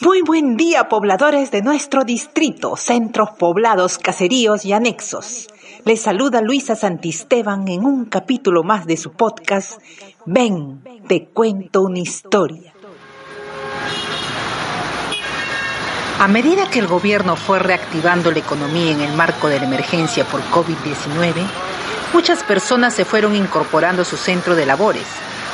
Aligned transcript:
Muy 0.00 0.20
buen 0.20 0.58
día, 0.58 0.90
pobladores 0.90 1.50
de 1.50 1.62
nuestro 1.62 2.04
distrito, 2.04 2.76
centros 2.76 3.30
poblados, 3.30 3.96
caseríos 3.96 4.66
y 4.66 4.74
anexos. 4.74 5.48
Les 5.86 6.02
saluda 6.02 6.42
Luisa 6.42 6.76
Santisteban 6.76 7.66
en 7.68 7.82
un 7.86 8.04
capítulo 8.04 8.62
más 8.62 8.84
de 8.84 8.98
su 8.98 9.12
podcast 9.12 9.80
Ven, 10.26 10.82
te 11.08 11.24
cuento 11.28 11.80
una 11.80 12.00
historia. 12.00 12.74
A 16.18 16.28
medida 16.28 16.68
que 16.68 16.80
el 16.80 16.88
gobierno 16.88 17.34
fue 17.34 17.58
reactivando 17.58 18.30
la 18.30 18.40
economía 18.40 18.92
en 18.92 19.00
el 19.00 19.14
marco 19.14 19.48
de 19.48 19.60
la 19.60 19.64
emergencia 19.64 20.26
por 20.26 20.42
COVID-19, 20.50 21.42
muchas 22.12 22.42
personas 22.44 22.92
se 22.92 23.06
fueron 23.06 23.34
incorporando 23.34 24.02
a 24.02 24.04
su 24.04 24.18
centro 24.18 24.54
de 24.54 24.66
labores, 24.66 25.06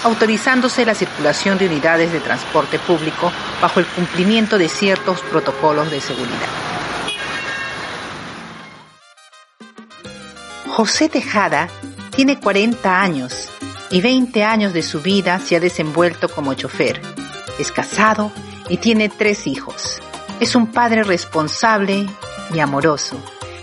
autorizándose 0.02 0.84
la 0.84 0.96
circulación 0.96 1.58
de 1.58 1.66
unidades 1.66 2.10
de 2.10 2.18
transporte 2.18 2.80
público 2.80 3.30
bajo 3.62 3.78
el 3.78 3.86
cumplimiento 3.86 4.58
de 4.58 4.68
ciertos 4.68 5.20
protocolos 5.20 5.90
de 5.90 6.00
seguridad. 6.00 6.48
José 10.66 11.08
Tejada 11.08 11.68
tiene 12.14 12.40
40 12.40 13.00
años 13.00 13.50
y 13.90 14.00
20 14.00 14.42
años 14.42 14.72
de 14.72 14.82
su 14.82 15.00
vida 15.00 15.38
se 15.38 15.56
ha 15.56 15.60
desenvuelto 15.60 16.28
como 16.28 16.54
chofer. 16.54 17.00
Es 17.58 17.70
casado 17.70 18.32
y 18.68 18.78
tiene 18.78 19.08
tres 19.08 19.46
hijos. 19.46 20.00
Es 20.40 20.56
un 20.56 20.66
padre 20.66 21.04
responsable 21.04 22.06
y 22.52 22.58
amoroso. 22.58 23.16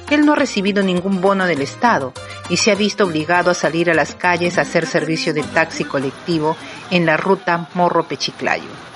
Él 0.09 0.25
no 0.25 0.33
ha 0.33 0.35
recibido 0.35 0.81
ningún 0.81 1.19
bono 1.19 1.45
del 1.45 1.61
Estado 1.61 2.13
y 2.49 2.57
se 2.57 2.71
ha 2.71 2.75
visto 2.75 3.03
obligado 3.03 3.51
a 3.51 3.55
salir 3.55 3.91
a 3.91 3.93
las 3.93 4.15
calles 4.15 4.57
a 4.57 4.61
hacer 4.61 4.85
servicio 4.85 5.33
de 5.33 5.43
taxi 5.43 5.83
colectivo 5.83 6.55
en 6.89 7.05
la 7.05 7.17
ruta 7.17 7.67
Morro-Pechiclayo. 7.73 8.89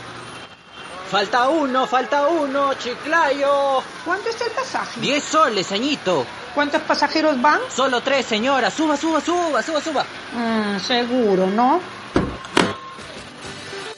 Falta 1.13 1.47
uno, 1.47 1.85
falta 1.85 2.27
uno, 2.27 2.73
Chiclayo. 2.73 3.83
¿Cuánto 4.03 4.29
es 4.29 4.41
el 4.41 4.49
pasaje? 4.49 4.99
Diez 4.99 5.23
soles, 5.23 5.71
añito. 5.71 6.25
¿Cuántos 6.55 6.81
pasajeros 6.81 7.39
van? 7.39 7.59
Solo 7.69 8.01
tres, 8.01 8.25
señora. 8.25 8.71
Suba, 8.71 8.97
suba, 8.97 9.21
suba, 9.21 9.61
suba, 9.61 9.79
suba. 9.79 10.05
Mm, 10.33 10.79
seguro, 10.79 11.45
¿no? 11.45 11.79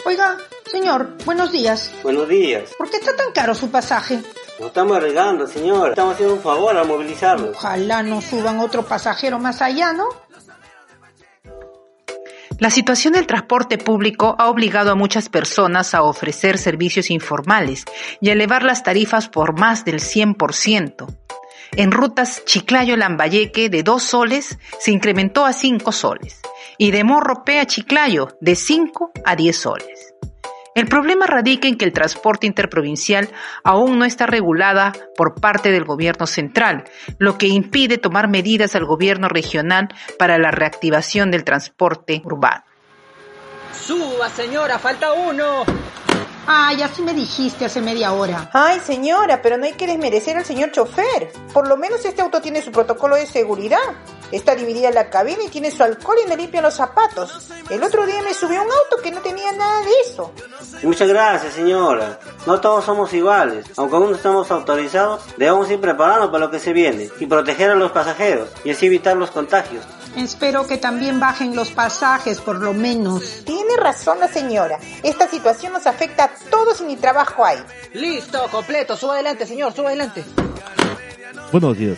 Oiga, 0.04 0.36
señor, 0.70 1.12
buenos 1.24 1.54
días. 1.54 1.90
Buenos 2.04 2.28
días. 2.28 2.72
¿Por 2.78 2.90
qué 2.90 2.98
está 2.98 3.16
tan 3.16 3.32
caro 3.32 3.56
su 3.56 3.72
pasaje? 3.72 4.22
Nos 4.60 4.68
estamos 4.68 4.98
arriesgando, 4.98 5.48
señor. 5.48 5.92
Estamos 5.92 6.16
haciendo 6.16 6.36
un 6.36 6.42
favor 6.42 6.76
al 6.76 6.86
movilizarnos. 6.86 7.56
Ojalá 7.56 8.04
no 8.04 8.22
suban 8.22 8.60
otro 8.60 8.84
pasajero 8.84 9.40
más 9.40 9.62
allá, 9.62 9.94
¿no? 9.94 10.10
La 12.58 12.70
situación 12.70 13.14
del 13.14 13.28
transporte 13.28 13.78
público 13.78 14.36
ha 14.40 14.50
obligado 14.50 14.92
a 14.92 14.96
muchas 14.96 15.28
personas 15.28 15.94
a 15.94 16.04
ofrecer 16.04 16.58
servicios 16.58 17.12
informales 17.12 17.84
y 18.22 18.30
elevar 18.30 18.64
las 18.64 18.82
tarifas 18.82 19.28
por 19.28 19.60
más 19.60 19.84
del 19.84 20.00
100%. 20.00 21.06
En 21.76 21.92
rutas 21.92 22.44
Chiclayo-Lambayeque 22.46 23.70
de 23.70 23.84
2 23.84 24.02
soles 24.02 24.58
se 24.80 24.92
incrementó 24.92 25.46
a 25.46 25.52
5 25.52 25.92
soles 25.92 26.40
y 26.78 26.92
de 26.92 27.04
Morropé 27.04 27.60
a 27.60 27.66
Chiclayo 27.66 28.30
de 28.40 28.56
5 28.56 29.12
a 29.26 29.36
10 29.36 29.58
soles. 29.58 30.15
El 30.76 30.88
problema 30.88 31.26
radica 31.26 31.70
en 31.70 31.78
que 31.78 31.86
el 31.86 31.94
transporte 31.94 32.48
interprovincial 32.48 33.30
aún 33.64 33.98
no 33.98 34.04
está 34.04 34.26
regulada 34.26 34.92
por 35.16 35.36
parte 35.36 35.72
del 35.72 35.86
gobierno 35.86 36.28
central, 36.28 36.84
lo 37.18 37.38
que 37.38 37.48
impide 37.48 37.98
tomar 37.98 38.28
medidas 38.28 38.76
al 38.76 38.86
gobierno 38.86 39.30
regional 39.30 39.88
para 40.20 40.38
la 40.38 40.52
reactivación 40.52 41.32
del 41.32 41.46
transporte 41.46 42.22
urbano. 42.26 42.66
Suba, 43.72 44.28
señora, 44.28 44.78
falta 44.78 45.14
uno. 45.14 45.64
Ay, 46.46 46.82
así 46.82 47.02
me 47.02 47.14
dijiste 47.14 47.64
hace 47.64 47.80
media 47.80 48.12
hora. 48.12 48.50
Ay, 48.52 48.82
señora, 48.82 49.42
pero 49.42 49.58
no 49.58 49.66
hay 49.66 49.74
que 49.74 49.88
desmerecer 49.88 50.36
al 50.38 50.46
señor 50.46 50.72
chofer. 50.72 51.32
Por 51.54 51.70
lo 51.70 51.78
menos 51.78 52.04
este 52.04 52.22
auto 52.22 52.42
tiene 52.42 52.62
su 52.62 52.72
protocolo 52.72 53.16
de 53.16 53.26
seguridad. 53.26 53.80
Está 54.32 54.56
dividida 54.56 54.92
la 54.92 55.10
cabina 55.10 55.44
y 55.46 55.50
tiene 55.50 55.72
su 55.72 55.84
alcohol 55.84 56.18
y 56.24 56.30
me 56.30 56.38
limpian 56.38 56.64
los 56.64 56.74
zapatos. 56.74 57.50
El 57.70 57.84
otro 57.84 58.06
día 58.06 58.22
me 58.22 58.34
subió 58.34 58.62
un 58.62 58.68
auto 58.68 59.02
que 59.04 59.12
no 59.12 59.22
tenía 59.22 59.52
nada 59.52 59.82
de 59.82 59.92
eso. 60.06 60.32
Muchas 60.84 61.08
gracias, 61.08 61.54
señora. 61.54 62.20
No 62.46 62.60
todos 62.60 62.86
somos 62.86 63.14
iguales. 63.14 63.66
Aunque 63.78 63.96
aún 63.96 64.10
no 64.12 64.16
estamos 64.16 64.50
autorizados, 64.52 65.24
debemos 65.38 65.70
ir 65.70 65.80
preparando 65.80 66.32
para 66.32 66.46
lo 66.46 66.52
que 66.52 66.60
se 66.60 66.74
viene 66.74 67.10
y 67.20 67.26
proteger 67.26 67.72
a 67.72 67.76
los 67.76 67.92
pasajeros 67.92 68.50
y 68.64 68.72
así 68.72 68.88
evitar 68.88 69.16
los 69.16 69.32
contagios. 69.32 69.84
Espero 70.16 70.66
que 70.66 70.78
también 70.78 71.20
bajen 71.20 71.56
los 71.56 71.72
pasajes, 71.72 72.40
por 72.40 72.62
lo 72.62 72.74
menos. 72.74 73.44
Tiene 73.46 73.76
razón 73.78 74.20
la 74.20 74.30
señora. 74.30 74.80
Esta 75.04 75.28
situación 75.28 75.74
nos 75.74 75.86
afecta 75.88 76.26
a 76.26 76.32
todos 76.50 76.80
y 76.82 76.86
ni 76.86 76.96
trabajo 76.96 77.44
hay. 77.44 77.60
Listo, 77.94 78.48
completo. 78.50 78.96
Suba 78.96 79.16
adelante, 79.16 79.46
señor, 79.46 79.74
suba 79.74 79.90
adelante. 79.90 80.24
Buenos 81.52 81.78
días. 81.78 81.98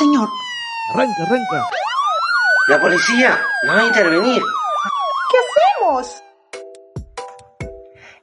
Señor? 0.00 0.28
Arranca, 0.94 1.22
arranca. 1.22 1.70
La 2.68 2.80
policía 2.80 3.40
no 3.64 3.74
va 3.74 3.80
a 3.80 3.86
intervenir. 3.86 4.42
¿Qué 5.30 5.38
hacemos? 5.38 6.22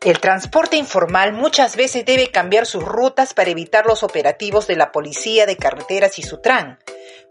El 0.01 0.19
transporte 0.19 0.77
informal 0.77 1.33
muchas 1.33 1.75
veces 1.75 2.05
debe 2.05 2.31
cambiar 2.31 2.65
sus 2.65 2.83
rutas 2.83 3.33
para 3.33 3.49
evitar 3.49 3.85
los 3.85 4.03
operativos 4.03 4.67
de 4.67 4.75
la 4.75 4.91
Policía 4.91 5.45
de 5.45 5.57
Carreteras 5.57 6.17
y 6.17 6.23
Sutran. 6.23 6.79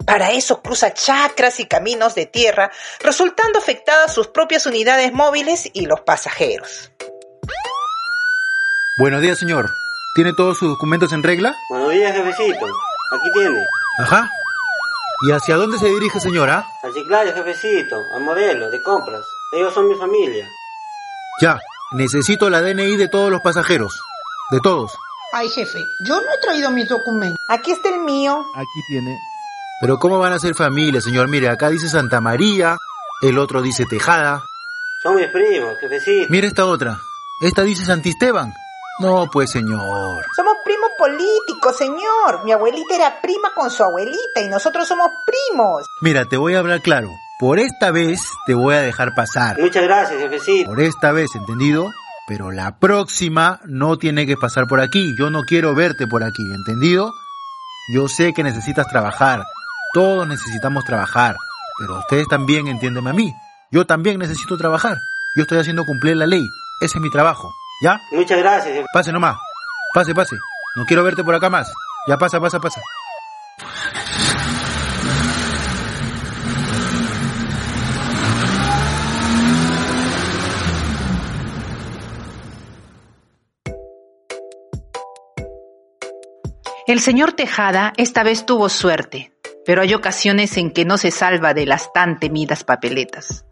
Para 0.05 0.31
eso 0.31 0.61
cruza 0.61 0.93
chacras 0.93 1.59
y 1.59 1.65
caminos 1.65 2.13
de 2.15 2.25
tierra, 2.25 2.71
resultando 2.99 3.59
afectadas 3.59 4.13
sus 4.13 4.27
propias 4.27 4.65
unidades 4.65 5.11
móviles 5.11 5.69
y 5.73 5.85
los 5.87 6.01
pasajeros. 6.01 6.91
Buenos 8.99 9.21
días, 9.21 9.39
señor. 9.39 9.69
¿Tiene 10.15 10.33
todos 10.33 10.57
sus 10.57 10.69
documentos 10.69 11.11
en 11.13 11.23
regla? 11.23 11.55
Buenos 11.69 11.91
días, 11.91 12.15
jefecito. 12.15 12.65
Aquí 12.65 13.31
tiene. 13.33 13.65
Ajá. 13.97 14.29
¿Y 15.21 15.31
hacia 15.31 15.55
dónde 15.55 15.79
se 15.79 15.87
dirige, 15.87 16.19
señora? 16.19 16.67
Al 16.83 16.93
Chiclayo, 16.93 17.33
jefecito. 17.33 18.03
Al 18.13 18.21
modelo, 18.21 18.69
de 18.69 18.81
compras. 18.81 19.25
Ellos 19.51 19.73
son 19.73 19.87
mi 19.87 19.95
familia. 19.95 20.47
Ya. 21.41 21.59
Necesito 21.93 22.49
la 22.49 22.61
DNI 22.61 22.97
de 22.97 23.07
todos 23.07 23.31
los 23.31 23.41
pasajeros. 23.41 23.99
De 24.51 24.59
todos. 24.59 24.91
Ay, 25.33 25.49
jefe, 25.49 25.79
yo 26.05 26.15
no 26.21 26.27
he 26.33 26.37
traído 26.39 26.69
mis 26.71 26.87
documentos. 26.87 27.39
Aquí 27.47 27.71
está 27.71 27.89
el 27.89 27.99
mío. 28.01 28.45
Aquí 28.55 28.81
tiene. 28.87 29.17
Pero 29.81 29.97
¿cómo 29.97 30.19
van 30.19 30.33
a 30.33 30.39
ser 30.39 30.55
familia, 30.55 31.01
señor? 31.01 31.27
Mire, 31.27 31.49
acá 31.49 31.69
dice 31.69 31.87
Santa 31.89 32.21
María, 32.21 32.77
el 33.21 33.37
otro 33.37 33.61
dice 33.61 33.85
Tejada. 33.85 34.43
Son 35.01 35.15
mis 35.15 35.27
primos, 35.27 35.77
jefecito. 35.79 36.27
Mire 36.29 36.47
esta 36.47 36.65
otra. 36.65 36.99
Esta 37.41 37.63
dice 37.63 37.85
Santisteban. 37.85 38.53
No, 38.99 39.29
pues, 39.31 39.51
señor. 39.51 40.25
Somos 40.35 40.55
primos 40.65 40.89
políticos, 40.97 41.77
señor. 41.77 42.43
Mi 42.43 42.51
abuelita 42.51 42.95
era 42.95 43.21
prima 43.21 43.53
con 43.53 43.69
su 43.69 43.83
abuelita 43.83 44.41
y 44.41 44.49
nosotros 44.49 44.87
somos 44.87 45.09
primos. 45.25 45.85
Mira, 46.01 46.25
te 46.25 46.37
voy 46.37 46.55
a 46.55 46.59
hablar 46.59 46.81
claro. 46.81 47.09
Por 47.39 47.59
esta 47.59 47.91
vez 47.91 48.31
te 48.47 48.55
voy 48.55 48.73
a 48.73 48.81
dejar 48.81 49.13
pasar. 49.13 49.59
Muchas 49.59 49.83
gracias, 49.83 50.19
jefecito. 50.19 50.69
Por 50.69 50.81
esta 50.81 51.11
vez, 51.11 51.29
¿entendido? 51.35 51.91
Pero 52.27 52.51
la 52.51 52.79
próxima 52.79 53.59
no 53.65 53.97
tiene 53.97 54.25
que 54.25 54.35
pasar 54.35 54.67
por 54.67 54.81
aquí. 54.81 55.15
Yo 55.17 55.29
no 55.29 55.43
quiero 55.43 55.75
verte 55.75 56.07
por 56.07 56.23
aquí, 56.23 56.41
¿entendido? 56.41 57.13
Yo 57.93 58.07
sé 58.07 58.33
que 58.33 58.43
necesitas 58.43 58.87
trabajar. 58.87 59.45
Todos 59.93 60.27
necesitamos 60.27 60.83
trabajar. 60.85 61.35
Pero 61.77 61.99
ustedes 61.99 62.27
también 62.27 62.67
entiéndeme 62.67 63.11
a 63.11 63.13
mí. 63.13 63.31
Yo 63.71 63.85
también 63.85 64.17
necesito 64.17 64.57
trabajar. 64.57 64.97
Yo 65.35 65.43
estoy 65.43 65.59
haciendo 65.59 65.85
cumplir 65.85 66.17
la 66.17 66.25
ley. 66.25 66.43
Ese 66.81 66.97
es 66.97 67.01
mi 67.01 67.11
trabajo. 67.11 67.53
¿Ya? 67.81 68.01
Muchas 68.11 68.39
gracias. 68.39 68.85
Pase 68.91 69.11
nomás. 69.11 69.37
Pase, 69.93 70.13
pase. 70.13 70.35
No 70.75 70.85
quiero 70.85 71.03
verte 71.03 71.23
por 71.23 71.35
acá 71.35 71.49
más. 71.49 71.71
Ya 72.07 72.17
pasa, 72.17 72.39
pasa, 72.39 72.59
pasa. 72.59 72.81
El 86.87 87.01
señor 87.01 87.33
Tejada 87.33 87.91
esta 87.97 88.23
vez 88.23 88.45
tuvo 88.45 88.69
suerte, 88.69 89.33
pero 89.65 89.81
hay 89.81 89.93
ocasiones 89.93 90.55
en 90.55 90.71
que 90.71 90.85
no 90.85 90.97
se 90.97 91.11
salva 91.11 91.53
de 91.53 91.65
las 91.65 91.91
tan 91.91 92.17
temidas 92.17 92.63
papeletas. 92.63 93.45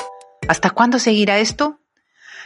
¿Hasta 0.47 0.69
cuándo 0.69 0.99
seguirá 0.99 1.37
esto? 1.39 1.81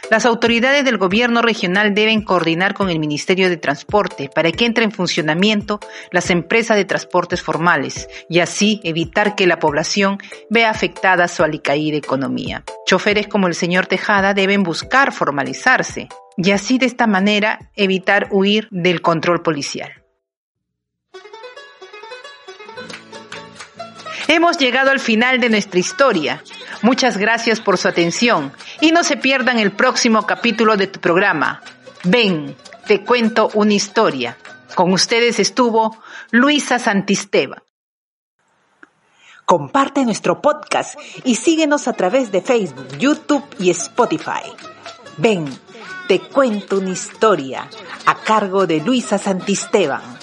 Las 0.08 0.24
autoridades 0.24 0.84
del 0.84 0.98
gobierno 0.98 1.42
regional 1.42 1.94
deben 1.94 2.22
coordinar 2.22 2.74
con 2.74 2.90
el 2.90 2.98
Ministerio 2.98 3.48
de 3.48 3.56
Transporte 3.56 4.30
para 4.34 4.50
que 4.50 4.64
entre 4.64 4.84
en 4.84 4.92
funcionamiento 4.92 5.78
las 6.10 6.30
empresas 6.30 6.76
de 6.76 6.84
transportes 6.84 7.42
formales 7.42 8.08
y 8.28 8.40
así 8.40 8.80
evitar 8.82 9.34
que 9.34 9.46
la 9.46 9.58
población 9.58 10.18
vea 10.48 10.70
afectada 10.70 11.28
su 11.28 11.42
alicaída 11.42 11.96
economía. 11.96 12.64
Choferes 12.86 13.28
como 13.28 13.46
el 13.46 13.54
señor 13.54 13.86
Tejada 13.86 14.34
deben 14.34 14.62
buscar 14.62 15.12
formalizarse 15.12 16.08
y 16.36 16.50
así 16.52 16.78
de 16.78 16.86
esta 16.86 17.06
manera 17.06 17.70
evitar 17.76 18.28
huir 18.30 18.68
del 18.70 19.02
control 19.02 19.42
policial. 19.42 19.92
Hemos 24.32 24.58
llegado 24.58 24.90
al 24.92 25.00
final 25.00 25.40
de 25.40 25.50
nuestra 25.50 25.80
historia. 25.80 26.42
Muchas 26.82 27.18
gracias 27.18 27.60
por 27.60 27.78
su 27.78 27.88
atención 27.88 28.52
y 28.80 28.92
no 28.92 29.04
se 29.04 29.16
pierdan 29.16 29.58
el 29.58 29.72
próximo 29.72 30.26
capítulo 30.26 30.76
de 30.76 30.86
tu 30.86 31.00
programa. 31.00 31.62
Ven, 32.04 32.56
te 32.86 33.02
cuento 33.04 33.50
una 33.54 33.74
historia. 33.74 34.36
Con 34.74 34.92
ustedes 34.92 35.38
estuvo 35.38 35.98
Luisa 36.30 36.78
Santisteba. 36.78 37.62
Comparte 39.44 40.04
nuestro 40.04 40.40
podcast 40.40 40.98
y 41.24 41.34
síguenos 41.34 41.88
a 41.88 41.92
través 41.92 42.30
de 42.30 42.40
Facebook, 42.40 42.96
YouTube 42.98 43.44
y 43.58 43.70
Spotify. 43.70 44.52
Ven, 45.16 45.46
te 46.06 46.20
cuento 46.20 46.78
una 46.78 46.90
historia 46.90 47.68
a 48.06 48.14
cargo 48.14 48.66
de 48.66 48.80
Luisa 48.80 49.18
Santisteban. 49.18 50.19